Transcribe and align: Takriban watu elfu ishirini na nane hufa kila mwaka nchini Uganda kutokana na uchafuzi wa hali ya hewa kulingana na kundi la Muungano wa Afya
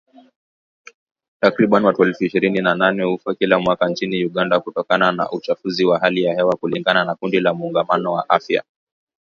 Takriban 1.41 1.85
watu 1.85 2.03
elfu 2.03 2.23
ishirini 2.23 2.61
na 2.61 2.75
nane 2.75 3.03
hufa 3.03 3.35
kila 3.35 3.59
mwaka 3.59 3.87
nchini 3.89 4.25
Uganda 4.25 4.59
kutokana 4.59 5.11
na 5.11 5.31
uchafuzi 5.31 5.85
wa 5.85 5.99
hali 5.99 6.23
ya 6.23 6.33
hewa 6.35 6.55
kulingana 6.55 7.03
na 7.05 7.15
kundi 7.15 7.39
la 7.39 7.53
Muungano 7.53 8.13
wa 8.13 8.29
Afya 8.29 8.63